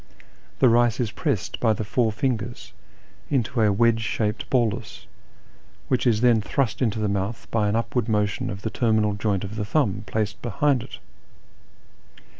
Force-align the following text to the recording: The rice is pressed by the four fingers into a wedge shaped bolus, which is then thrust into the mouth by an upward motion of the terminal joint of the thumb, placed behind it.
The 0.57 0.67
rice 0.67 0.99
is 0.99 1.11
pressed 1.11 1.59
by 1.59 1.73
the 1.73 1.83
four 1.83 2.11
fingers 2.11 2.73
into 3.29 3.61
a 3.61 3.71
wedge 3.71 4.01
shaped 4.01 4.49
bolus, 4.49 5.05
which 5.89 6.07
is 6.07 6.21
then 6.21 6.41
thrust 6.41 6.81
into 6.81 6.97
the 6.97 7.07
mouth 7.07 7.47
by 7.51 7.69
an 7.69 7.75
upward 7.75 8.09
motion 8.09 8.49
of 8.49 8.63
the 8.63 8.71
terminal 8.71 9.13
joint 9.13 9.43
of 9.43 9.57
the 9.57 9.63
thumb, 9.63 10.01
placed 10.07 10.41
behind 10.41 10.81
it. 10.81 10.97